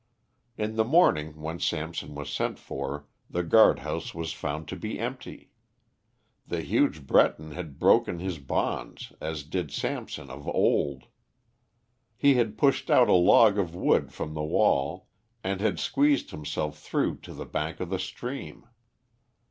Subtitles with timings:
[0.57, 4.97] In the morning, when Samson was sent for, the guard house was found to be
[4.97, 5.51] empty.
[6.47, 11.03] The huge Breton had broken his bonds as did Samson of old.
[12.17, 15.05] He had pushed out a log of wood from the wall,
[15.43, 18.65] and had squeezed himself through to the bank of the stream.